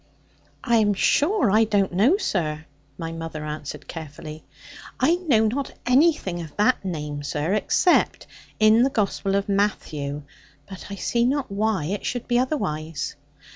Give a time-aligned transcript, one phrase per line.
[0.63, 2.65] 'I am sure I don't know, sir,'
[2.97, 4.43] my mother answered carefully;
[4.99, 8.25] 'I know not anything of that name, sir, except
[8.59, 10.23] in the Gospel of Matthew:
[10.67, 13.15] but I see not why it should be otherwise.'